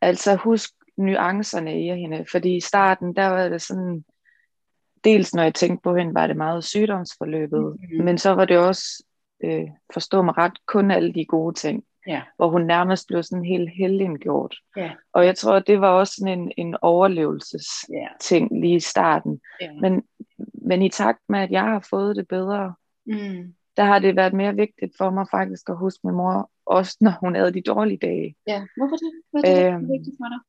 [0.02, 4.06] Altså husk nuancerne i hende, fordi i starten, der var det sådan,
[5.04, 8.06] dels når jeg tænkte på hende, var det meget sygdomsforløbet, Mhm.
[8.06, 9.04] men så var det også,
[9.44, 13.46] øh, forstå mig ret, kun alle de gode ting, ja, hvor hun nærmest blev sådan
[13.46, 14.56] helt helgengjort.
[14.78, 18.80] ja, Og jeg tror, det var også sådan en, en overlevelses ja, ting lige i
[18.80, 19.42] starten.
[19.62, 19.72] ja.
[19.82, 20.04] Men,
[20.54, 22.74] men i takt med, at jeg har fået det bedre,
[23.06, 23.54] Mm.
[23.78, 27.14] der har det været mere vigtigt for mig faktisk at huske min mor, også når
[27.20, 28.36] hun havde de dårlige dage.
[28.48, 28.66] ja.
[28.78, 29.12] Hvorfor det?
[29.34, 30.40] Er det, Øhm, vigtigt for dig?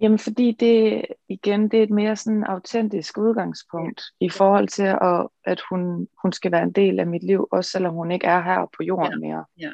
[0.00, 5.28] Jamen fordi det, igen, det er et mere sådan autentisk udgangspunkt i forhold til, at,
[5.44, 8.42] at hun, hun skal være en del af mit liv, også selvom hun ikke er
[8.42, 9.44] her på jorden mere.
[9.60, 9.70] ja.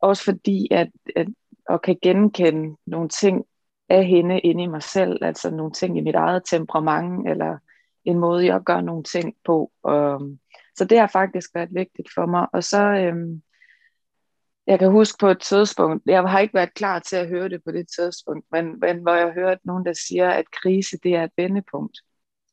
[0.00, 1.26] Også fordi, at, at
[1.70, 3.44] at kan genkende nogle ting
[3.88, 7.58] af hende inde i mig selv, altså nogle ting i mit eget temperament, eller
[8.04, 9.72] en måde, jeg gør nogle ting på.
[9.82, 10.38] Um,
[10.76, 12.46] så det har faktisk været vigtigt for mig.
[12.52, 13.42] Og så, øhm,
[14.66, 17.64] jeg kan huske på et tidspunkt, jeg har ikke været klar til at høre det
[17.64, 21.24] på det tidspunkt, men, men hvor jeg hørte nogen, der siger, at krise, det er
[21.24, 21.98] et vendepunkt.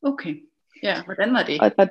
[0.01, 0.35] Okay.
[0.83, 1.61] Ja, hvordan var det?
[1.61, 1.87] Og, og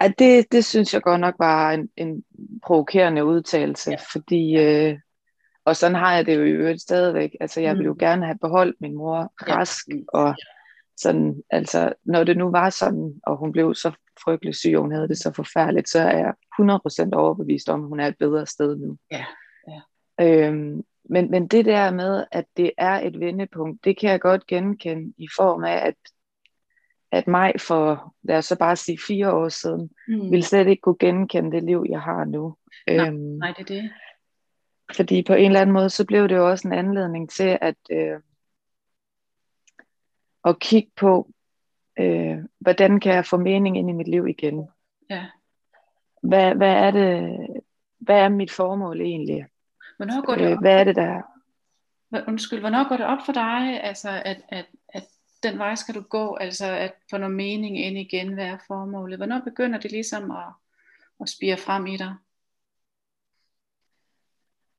[0.00, 2.24] At det, det synes jeg godt nok var en, en
[2.62, 3.96] provokerende udtalelse, Ja.
[3.96, 4.02] ja.
[4.12, 4.98] fordi, øh,
[5.64, 7.98] og sådan har jeg det jo i øvrigt stadigvæk, altså jeg ville jo Mm.
[7.98, 9.56] gerne have beholdt min mor Ja.
[9.56, 10.34] rask, og
[10.96, 13.92] sådan, altså når det nu var sådan, og hun blev så
[14.24, 17.88] frygtelig syg, og hun havde det så forfærdeligt, så er jeg 100% overbevist om, at
[17.88, 18.96] hun er et bedre sted nu.
[19.10, 19.24] Ja,
[19.68, 19.80] ja.
[20.48, 24.46] Øhm, men, men det der med, at det er et vendepunkt, det kan jeg godt
[24.46, 25.94] genkende i form af, at,
[27.12, 30.30] at mig for, lad os så bare sige fire år siden, Mm.
[30.30, 32.56] ville slet ikke kunne genkende det liv, jeg har nu.
[32.86, 33.06] Nej.
[33.08, 33.90] Øhm, Nej, det er det.
[34.96, 37.76] fordi på en eller anden måde, så blev det jo også en anledning til at,
[37.90, 38.20] øh,
[40.44, 41.30] at kigge på,
[41.98, 44.68] øh, hvordan kan jeg få mening ind i mit liv igen?
[45.10, 45.26] Ja.
[46.22, 47.38] Hvad, hvad er det,
[47.98, 49.46] hvad er mit formål egentlig?
[49.96, 50.60] Hvornår går det Øh, op?
[50.62, 51.22] hvad er det der?
[52.28, 54.66] Undskyld, hvornår går det op for dig, altså at, at
[55.42, 59.18] den vej skal du gå, altså at få noget mening ind igen, hvad er formålet?
[59.18, 60.52] Hvornår begynder det ligesom at,
[61.20, 62.14] at spire frem i dig?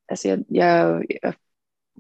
[0.09, 1.33] Altså jeg, jeg, jeg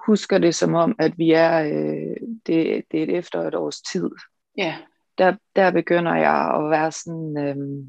[0.05, 3.81] husker det som om, at vi er, øh, det, det er et efter et års
[3.81, 4.09] tid.
[4.57, 4.77] Ja,
[5.17, 7.85] Der, der begynder jeg at være sådan, øh,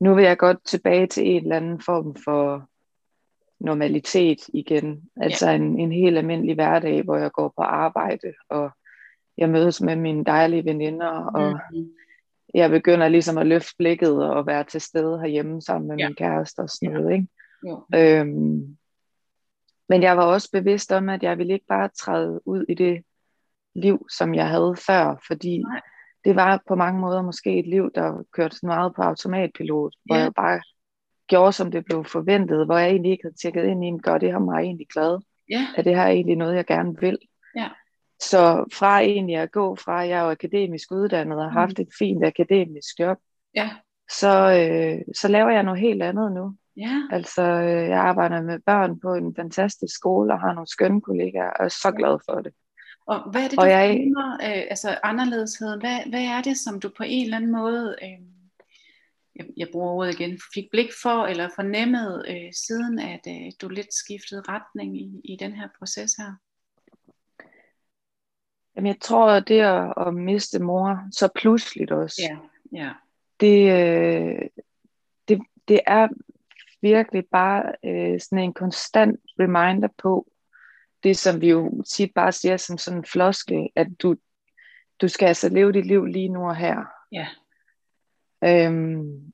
[0.00, 2.68] nu vil jeg godt tilbage til en eller anden form for
[3.60, 5.10] normalitet igen.
[5.16, 8.70] Altså en, en helt almindelig hverdag, hvor jeg går på arbejde, og
[9.38, 11.88] jeg mødes med mine dejlige veninder, og mm.
[12.54, 16.08] jeg begynder ligesom at løfte blikket og være til stede herhjemme sammen med Ja.
[16.08, 16.98] min kæreste og sådan Ja.
[17.00, 17.28] noget, ikke?
[17.66, 17.84] jo.
[17.94, 18.76] Øhm,
[19.88, 23.02] men jeg var også bevidst om, at jeg ville ikke bare træde ud i det
[23.74, 25.80] liv, som jeg havde før, fordi Nej.
[26.24, 30.16] det var på mange måder måske et liv, der kørte sådan meget på automatpilot, hvor
[30.16, 30.22] Ja.
[30.22, 30.60] jeg bare
[31.26, 34.32] gjorde, som det blev forventet, hvor jeg egentlig ikke havde tjekket ind i, gør det
[34.32, 35.18] her mig egentlig glad?
[35.50, 37.18] Ja, Er det her egentlig noget, jeg gerne vil?
[37.56, 37.68] Ja.
[38.20, 41.56] Så fra egentlig at gå fra, at jeg er jo akademisk uddannet og har Mm.
[41.56, 43.18] haft et fint akademisk job,
[43.54, 43.70] ja,
[44.10, 44.28] så,
[44.60, 46.54] øh, så laver jeg noget helt andet nu.
[46.76, 51.00] ja, Altså, øh, jeg arbejder med børn på en fantastisk skole og har nogle skønne
[51.00, 52.52] kollegaer, og er så glad for det.
[53.06, 56.56] Og hvad er det, Og du jeg- finder, øh, altså anderledesheden, hvad, hvad er det,
[56.58, 58.18] som du på en eller anden måde, øh,
[59.36, 63.68] jeg, jeg bruger ordet igen, fik blik for eller fornemmet, øh, siden at øh, du
[63.68, 66.32] lidt skiftede retning i, i den her proces her?
[68.78, 72.38] Jamen, jeg tror, at det at, at miste mor så pludseligt også, Ja,
[72.72, 72.92] ja,
[73.40, 74.48] det, øh,
[75.28, 76.08] det, det er
[76.82, 80.30] virkelig bare øh, sådan en konstant reminder på,
[81.02, 84.16] det som vi jo tit bare siger som sådan en floskel, at du,
[85.00, 86.84] du skal altså leve dit liv lige nu og her.
[87.12, 87.26] ja,
[88.44, 89.32] Øhm,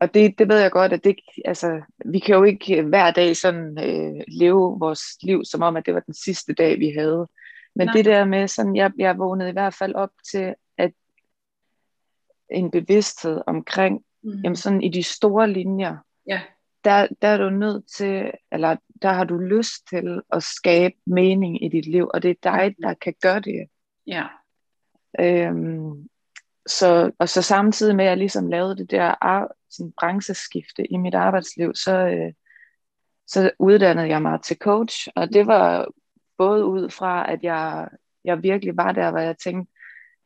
[0.00, 3.36] og det, det ved jeg godt, at det, altså, vi kan jo ikke hver dag
[3.36, 7.28] sådan øh, leve vores liv, som om, at det var den sidste dag, vi havde.
[7.76, 7.92] Men Nej.
[7.92, 10.92] Det der med, sådan, jeg, jeg vågnede i hvert fald op til, at
[12.50, 14.40] en bevidsthed omkring, mm.
[14.44, 16.40] jamen sådan i de store linjer, ja,
[16.84, 21.64] der, der er du nødt til, eller der har du lyst til at skabe mening
[21.64, 23.66] i dit liv, og det er dig, der kan gøre det.
[24.06, 24.26] Ja.
[25.20, 26.08] Øhm,
[26.66, 31.14] så, og så samtidig med, at jeg ligesom lavede det der sådan brancheskifte i mit
[31.14, 32.32] arbejdsliv, så, øh,
[33.26, 35.88] så uddannede jeg mig til coach, og det var
[36.38, 37.88] både ud fra, at jeg,
[38.24, 39.72] jeg virkelig var der, hvor jeg tænkte,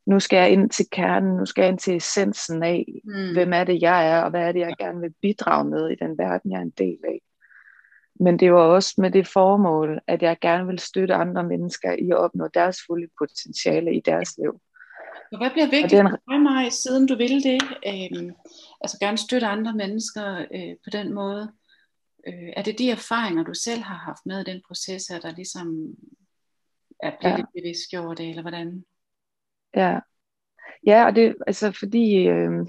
[0.06, 3.32] nu skal jeg ind til kernen, nu skal jeg ind til essensen af, mm.
[3.32, 5.94] hvem er det, jeg er, og hvad er det, jeg gerne vil bidrage med i
[5.94, 7.20] den verden, jeg er en del af.
[8.20, 12.10] Men det var også med det formål, at jeg gerne vil støtte andre mennesker i
[12.10, 14.60] at opnå deres fulde potentiale i deres liv.
[15.32, 16.08] Og hvad bliver vigtigt den...
[16.08, 17.62] for mig, siden du ville det?
[17.86, 18.30] Øhm,
[18.80, 21.52] altså gerne støtte andre mennesker øh, på den måde.
[22.26, 25.94] Øh, er det de erfaringer, du selv har haft med den proces, der ligesom
[27.02, 27.44] er blevet ja.
[27.54, 28.84] bevidst gjort det, eller hvordan?
[29.76, 29.98] Ja,
[30.86, 32.66] ja og det altså fordi øh,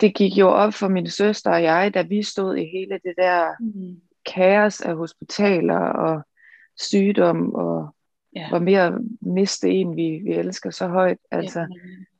[0.00, 3.14] det gik jo op for min søster og jeg, da vi stod i hele det
[3.16, 4.00] der mm.
[4.34, 6.22] kaos af hospitaler og
[6.76, 7.94] sygdom og
[8.36, 8.50] ja.
[8.50, 11.18] var mere at miste en, vi, vi elsker så højt.
[11.30, 11.66] Altså, ja.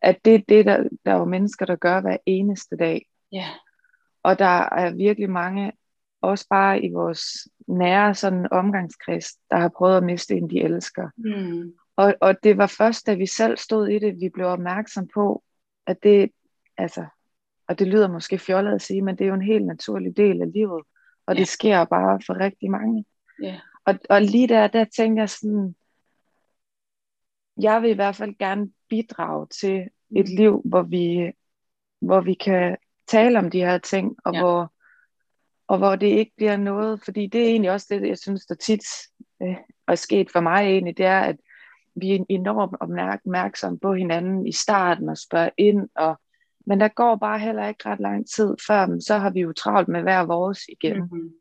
[0.09, 3.07] at det er det, der, der er jo mennesker, der gør hver eneste dag.
[3.33, 3.49] Ja.
[4.23, 5.73] Og der er virkelig mange,
[6.21, 11.09] også bare i vores nære sådan omgangskreds, der har prøvet at miste en, de elsker.
[11.17, 11.73] Mm.
[11.97, 15.43] Og, og det var først, da vi selv stod i det, vi blev opmærksom på,
[15.87, 16.31] at det,
[16.77, 17.07] altså,
[17.69, 20.43] og det lyder måske fjollet at sige, men det er jo en helt naturlig del
[20.43, 20.83] af livet,
[21.27, 21.41] og ja.
[21.41, 23.05] det sker bare for rigtig mange.
[23.43, 23.61] Ja.
[23.85, 25.75] Og, og lige der, der tænker jeg sådan,
[27.63, 30.37] jeg vil i hvert fald gerne bidrage til et mm.
[30.37, 31.33] liv, hvor vi,
[32.01, 32.77] hvor vi kan
[33.11, 34.41] tale om de her ting, og, ja.
[34.41, 34.73] hvor,
[35.69, 38.55] og hvor det ikke bliver noget, fordi det er egentlig også det, jeg synes, der
[38.55, 38.85] tit
[39.43, 39.57] øh,
[39.89, 41.37] er sket for mig egentlig, det er, at
[41.95, 46.21] vi er enormt opmærksomme på hinanden i starten og spørger ind, og,
[46.67, 49.89] men der går bare heller ikke ret lang tid før, så har vi jo travlt
[49.89, 50.97] med hver vores igen.
[50.97, 51.33] Mm-hmm.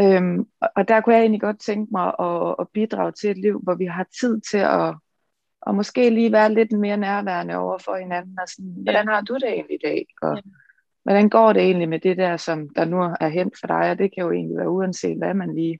[0.00, 3.60] Øhm, og der kunne jeg egentlig godt tænke mig at, at bidrage til et liv,
[3.62, 4.94] hvor vi har tid til at
[5.62, 9.34] og måske lige være lidt mere nærværende over for hinanden, og sådan, hvordan har du
[9.34, 10.06] det egentlig i dag?
[10.22, 10.40] Og, ja.
[11.02, 13.90] Hvordan går det egentlig med det der, som der nu er hent for dig?
[13.90, 15.78] Og det kan jo egentlig være uanset, hvad man lige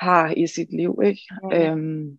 [0.00, 1.00] har i sit liv.
[1.04, 1.20] Ikke?
[1.52, 1.70] Ja.
[1.70, 2.18] Øhm,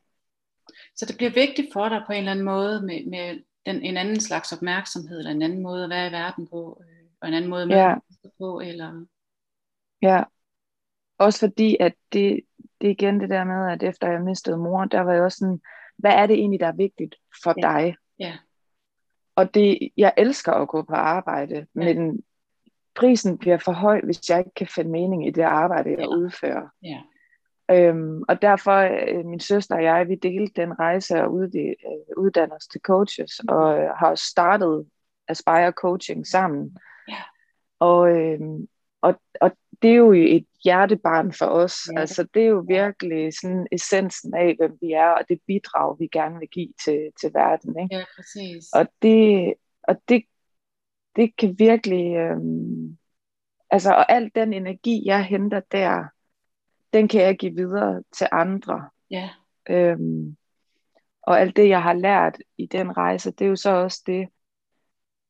[0.95, 3.97] så det bliver vigtigt for dig på en eller anden måde med, med den, en
[3.97, 7.33] anden slags opmærksomhed, eller en anden måde at være i verden på, øh, og en
[7.33, 7.95] anden måde at ja.
[8.39, 9.05] på, eller...
[10.01, 10.23] Ja,
[11.17, 12.41] også fordi, at det,
[12.81, 15.37] det er igen det der med, at efter jeg mistede mor, der var jeg også
[15.37, 15.61] sådan,
[15.97, 17.67] hvad er det egentlig, der er vigtigt for ja.
[17.67, 17.95] dig?
[18.19, 18.33] Ja.
[19.35, 21.63] Og det, jeg elsker at gå på arbejde, ja.
[21.73, 22.23] men
[22.95, 26.07] prisen bliver for høj, hvis jeg ikke kan finde mening i det arbejde, jeg ja.
[26.07, 26.67] udfører.
[26.83, 27.01] Ja.
[27.71, 32.17] Øhm, og derfor, øh, min søster og jeg, vi delte den rejse og udde, øh,
[32.17, 33.49] uddanne os til coaches, mm.
[33.49, 34.87] og øh, har startet
[35.27, 36.77] Aspire Coaching sammen.
[37.07, 37.21] Ja.
[37.79, 38.39] Og, øh,
[39.01, 39.51] og, og
[39.85, 41.75] det er jo et hjertebarn for os.
[41.93, 41.99] Ja.
[41.99, 46.07] Altså, det er jo virkelig sådan essensen af, hvem vi er, og det bidrag, vi
[46.07, 47.79] gerne vil give til, til verden.
[47.79, 47.95] Ikke?
[47.95, 48.65] Ja, præcis.
[48.73, 50.23] Og det, og det,
[51.15, 52.15] det kan virkelig...
[52.15, 52.97] Øhm,
[53.69, 56.03] altså, og al den energi, jeg henter der,
[56.93, 58.89] den kan jeg give videre til andre.
[59.11, 59.29] Ja.
[59.69, 60.37] Øhm,
[61.21, 64.27] og alt det, jeg har lært i den rejse, det er jo så også det,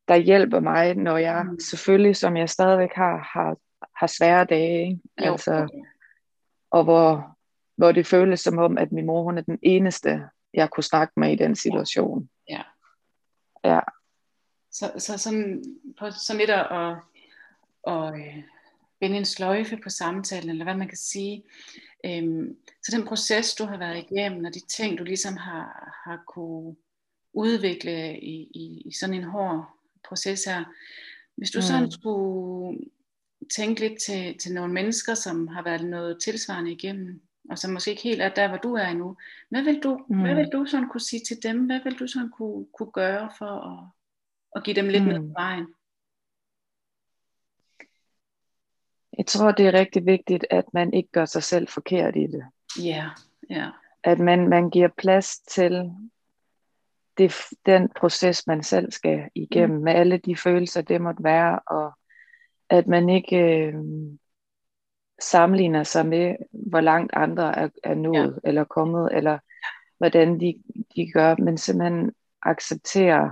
[0.08, 1.60] der hjælper mig, når jeg mm.
[1.60, 3.58] selvfølgelig, som jeg stadigvæk har, har,
[3.96, 4.90] har svære dage.
[4.90, 5.02] Ikke?
[5.26, 5.84] Jo, altså.
[6.72, 7.38] Og hvor,
[7.76, 11.14] hvor det føles som om, at min mor hun er den eneste, jeg kunne snakke
[11.18, 12.30] med i den situation.
[12.50, 12.62] Ja.
[13.64, 13.80] Ja.
[14.72, 15.64] Så, så sådan,
[16.00, 16.98] på, sådan lidt at, at,
[17.88, 18.44] at øh,
[19.00, 21.44] binde en sløjfe på samtalen, eller hvad man kan sige.
[22.06, 26.24] Øhm, så den proces, du har været igennem, og de ting, du ligesom har, har
[26.28, 26.76] kunne
[27.34, 29.66] udvikle i, i, i sådan en hård
[30.08, 30.64] proces her.
[31.36, 31.62] Hvis du mm.
[31.62, 32.78] sådan skulle
[33.50, 37.92] tænke lidt til, til nogle mennesker, som har været noget tilsvarende igennem, og som måske
[37.92, 39.18] ikke helt er der, hvor du er endnu.
[39.50, 40.22] Hvad vil du, mm.
[40.22, 41.66] hvad vil du sådan kunne sige til dem?
[41.66, 43.90] Hvad vil du sådan kunne, kunne gøre for at,
[44.56, 45.10] at give dem lidt mm.
[45.10, 45.68] med på vejen?
[49.18, 52.44] Jeg tror, det er rigtig vigtigt, at man ikke gør sig selv forkert i det.
[52.80, 53.10] Ja, yeah,
[53.50, 53.56] ja.
[53.56, 53.72] Yeah.
[54.04, 55.92] At man, man giver plads til
[57.18, 57.34] det,
[57.66, 59.84] den proces, man selv skal igennem, mm.
[59.84, 61.94] med alle de følelser, det måtte være, og
[62.70, 63.74] at man ikke øh,
[65.22, 68.50] sammenligner sig med, hvor langt andre er, er nået, ja.
[68.50, 69.40] eller kommet, eller
[69.98, 70.64] hvordan de,
[70.96, 73.30] de gør, men simpelthen accepterer,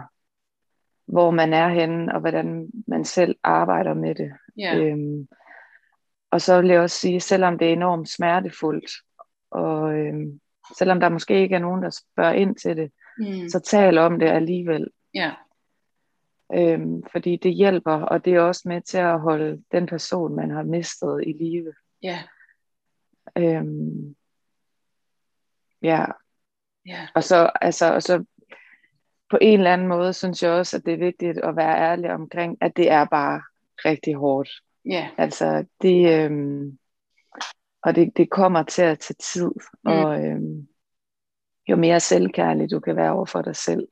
[1.06, 4.32] hvor man er henne, og hvordan man selv arbejder med det.
[4.58, 4.78] Ja.
[4.78, 5.28] Øhm,
[6.32, 8.92] og så vil jeg også sige, selvom det er enormt smertefuldt,
[9.52, 10.40] og øhm,
[10.78, 13.50] selvom der måske ikke er nogen, der spørger ind til det, mm.
[13.50, 14.88] så tal om det alligevel.
[15.14, 15.32] Ja.
[16.54, 20.52] Øhm, fordi det hjælper, og det er også med til at holde den person, man
[20.52, 21.74] har mistet i live.
[22.04, 22.20] Ja.
[23.38, 24.16] Øhm,
[25.82, 26.06] ja,
[26.86, 27.08] Ja.
[27.16, 28.24] og så, altså, og så
[29.30, 32.12] på en eller anden måde synes jeg også, at det er vigtigt at være ærlig
[32.12, 33.42] omkring, at det er bare
[33.86, 34.50] rigtig hårdt.
[34.86, 35.10] Ja.
[35.18, 36.78] Altså, det, øhm,
[37.84, 39.52] og det, det kommer til at tage tid,
[39.84, 39.92] Mm.
[39.92, 40.68] og øhm,
[41.70, 43.88] jo mere selvkærlig du kan være over for dig selv.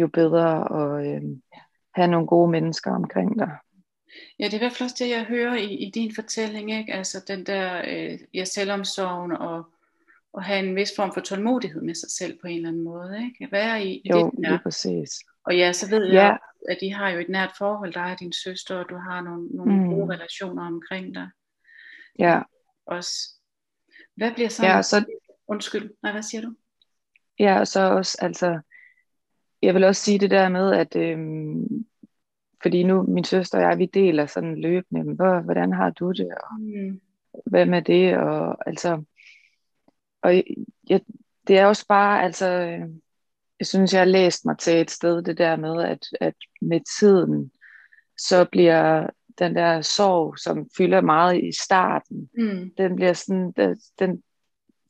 [0.00, 0.68] Jo bedre
[1.04, 1.60] øhm, Ja.
[1.94, 3.50] have nogle gode mennesker omkring dig.
[4.38, 6.94] Ja, det er i hvert fald også det, jeg hører i, i din fortælling, ikke?
[6.94, 9.64] Altså den der øh, ja, selvomsorgen og,
[10.32, 13.16] og have en vis form for tålmodighed med sig selv på en eller anden måde,
[13.24, 13.44] ikke?
[13.44, 14.58] At være i, i Jo, det, der.
[14.62, 15.10] præcis.
[15.44, 16.22] Og ja, så ved Ja.
[16.22, 19.20] jeg, at I har jo et nært forhold, dig og din søster, og du har
[19.20, 19.90] nogle, nogle Mm.
[19.90, 21.28] gode relationer omkring dig
[22.18, 22.40] Ja,
[22.86, 23.10] også.
[24.16, 24.66] Hvad bliver så...
[24.66, 25.04] ja, så,
[25.48, 26.54] Undskyld, nej, hvad siger du?
[27.38, 28.60] ja, og så også, altså,
[29.62, 31.86] jeg vil også sige det der med, at øhm,
[32.62, 36.12] fordi nu min søster og jeg, vi deler sådan løbende, men hvor, hvordan har du
[36.12, 37.00] det, og Mm.
[37.46, 39.02] hvad med det, og altså,
[40.22, 40.34] og
[40.88, 41.00] jeg,
[41.48, 42.80] det er også bare, altså, øh,
[43.58, 46.80] jeg synes, jeg har læst mig til et sted, det der med, at, at med
[46.98, 47.50] tiden,
[48.18, 49.06] så bliver
[49.38, 52.70] den der sorg, som fylder meget i starten, Mm.
[52.78, 53.52] den bliver sådan,
[53.98, 54.22] den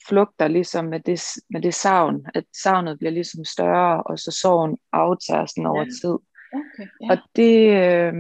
[0.09, 4.79] flugter ligesom med det, med det savn, at savnet bliver ligesom større, og så sorgen
[4.93, 5.89] aftager sådan over Ja.
[6.03, 6.17] tid.
[6.53, 7.11] Okay, ja.
[7.11, 8.15] Og det, øh,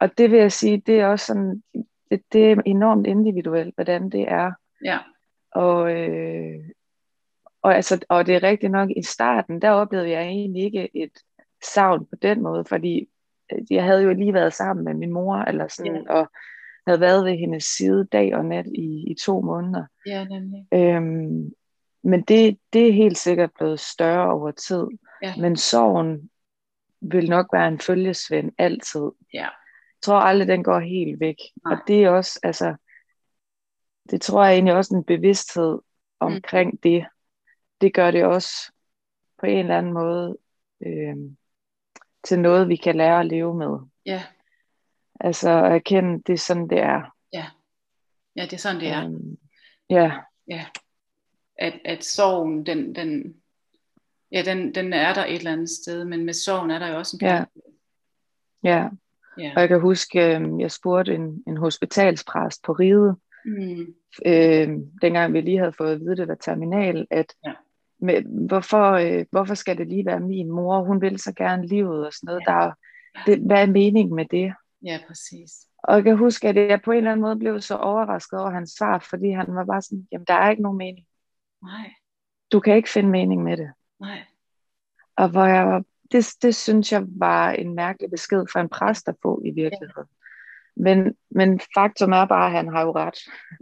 [0.00, 1.62] og det vil jeg sige, det er også sådan,
[2.10, 4.52] det, det er enormt individuelt, hvordan det er.
[4.84, 4.98] ja.
[5.52, 6.54] Og, øh,
[7.62, 11.10] og, altså, og det er rigtigt nok, i starten, der oplevede jeg egentlig ikke et
[11.74, 13.08] savn på den måde, fordi
[13.52, 16.12] øh, jeg havde jo lige været sammen med min mor, eller sådan, Ja.
[16.12, 16.30] og
[16.88, 19.84] havde været ved hendes side dag og nat i, i to måneder.
[20.06, 20.66] Ja, nemlig.
[20.72, 21.52] Øhm,
[22.02, 24.86] men det, det er helt sikkert blevet større over tid.
[25.22, 25.36] Ja.
[25.36, 26.30] Men sorgen
[27.00, 29.10] vil nok være en følgesvend altid.
[29.34, 29.40] Ja.
[29.42, 31.36] Jeg tror aldrig, den går helt væk.
[31.64, 31.72] Nej.
[31.72, 32.74] Og det er også, altså,
[34.10, 35.78] det tror jeg egentlig også en bevidsthed
[36.20, 36.78] omkring mm.
[36.82, 37.06] det.
[37.80, 38.72] Det gør det også
[39.38, 40.38] på en eller anden måde
[40.86, 41.16] øh,
[42.24, 43.78] til noget, vi kan lære at leve med.
[44.06, 44.22] Ja.
[45.20, 47.14] Altså at erkende, det er sådan, det er.
[47.32, 47.46] Ja.
[48.36, 49.04] Ja, det er sådan, det er.
[49.04, 49.38] Øhm,
[49.90, 50.12] ja,
[50.48, 50.64] Ja.
[51.58, 53.34] At, at sorgen, den, den,
[54.32, 56.96] ja, den, den er der et eller andet sted, men med sorgen er der jo
[56.98, 57.44] også en Ja.
[58.64, 58.88] ja.
[59.38, 59.52] Ja.
[59.56, 63.94] Og jeg kan huske, øh, jeg spurgte en, en hospitalspræst på Ride, Mm.
[64.26, 64.68] øh,
[65.02, 67.52] dengang vi lige havde fået at vide, det var terminal, at Ja.
[68.00, 70.80] med, hvorfor, øh, hvorfor skal det lige være min mor?
[70.84, 72.42] Hun vil så gerne livet og sådan noget.
[72.48, 72.52] Ja.
[72.52, 72.72] Der, er-
[73.26, 74.54] det, hvad er meningen med det?
[74.84, 75.50] Ja, præcis.
[75.82, 78.50] Og jeg kan huske, at jeg på en eller anden måde blev så overrasket over
[78.50, 81.06] hans svar, fordi han var bare sådan, jamen der er ikke nogen mening.
[81.62, 81.90] Nej,
[82.52, 83.72] Du kan ikke finde mening med det.
[84.00, 84.24] nej.
[85.16, 89.08] Og hvor jeg var, det, det synes jeg var en mærkelig besked fra en præst
[89.08, 90.06] at få i virkeligheden.
[90.76, 93.18] Men, men faktum er bare, at han har jo ret.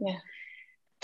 [0.09, 0.17] Ja.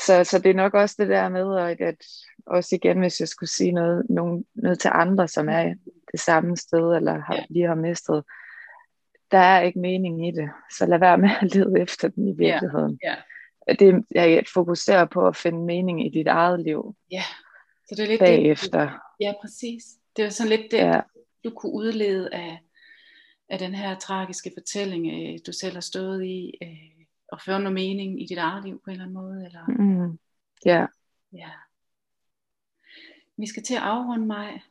[0.00, 2.04] Så, så det er nok også det der med, at, at
[2.46, 5.74] også igen, hvis jeg skulle sige noget, nogen, noget til andre, som er
[6.12, 7.44] det samme sted, eller har, Ja.
[7.50, 8.24] lige har mistet,
[9.32, 10.50] der er ikke mening i det.
[10.78, 12.98] Så lad være med at lede efter den i virkeligheden.
[13.04, 13.14] ja.
[13.78, 17.22] Det, jeg fokuserer på at finde mening i dit eget liv Ja.
[17.88, 18.90] Så det er lidt det, bagefter.
[19.20, 19.82] ja, præcis.
[20.16, 21.00] Det er sådan lidt det, Ja,
[21.44, 22.58] du kunne udlede af,
[23.48, 27.74] af den her tragiske fortælling, øh, du selv har stået i, øh, og føre noget
[27.74, 29.44] mening i dit eget liv på en eller anden måde.
[29.46, 30.18] Eller, mm,
[30.66, 30.86] ja,
[31.32, 31.50] ja.
[33.36, 34.62] Vi skal til at afrunde mig.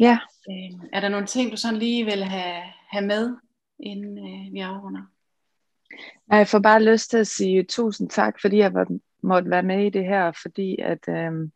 [0.00, 0.18] ja.
[0.50, 3.36] Øh, er der nogle ting, du sådan lige vil have, have med,
[3.82, 5.02] inden øh, vi afrunder?
[6.28, 8.86] Jeg får bare lyst til at sige tusind tak, fordi jeg var,
[9.22, 11.52] måtte være med i det her, fordi at øhm,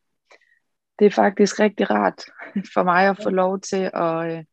[0.99, 2.23] det er faktisk rigtig rart
[2.75, 4.45] for mig at få lov til at, øh,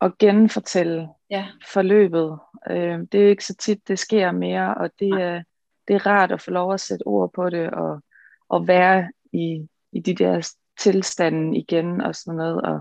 [0.00, 2.38] at genfortælle Ja, forløbet.
[2.70, 5.42] Øh, det er ikke så tit, det sker mere, og det, er,
[5.88, 8.02] det er rart at få lov at sætte ord på det, og,
[8.48, 12.80] og være i, i de der tilstande igen, og sådan noget, og,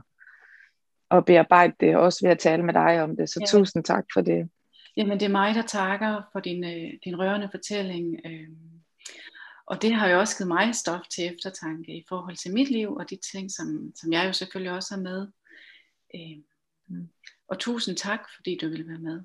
[1.09, 3.29] og bearbejde det, også ved at tale med dig om det.
[3.29, 3.45] Så Ja.
[3.45, 4.49] tusind tak for det.
[4.97, 8.19] Jamen det er mig, der takker for din, øh, din rørende fortælling.
[8.25, 8.49] Øh,
[9.67, 12.93] og det har jo også givet mig stof til eftertanke i forhold til mit liv,
[12.93, 15.27] og de ting, som, som jeg jo selvfølgelig også har med.
[16.15, 16.37] Øh,
[17.47, 19.21] og tusind tak, fordi du ville være med.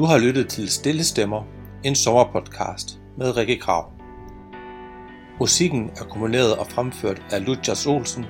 [0.00, 1.42] Du har lyttet til Stille Stemmer,
[1.84, 3.92] en sommerpodcast med Rikke Krav.
[5.40, 8.24] Musikken er komponeret og fremført af Lukas Olsen,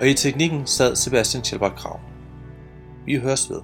[0.00, 2.00] og i teknikken sad Sebastian Schelbert Krav.
[3.06, 3.60] Vi høres ved.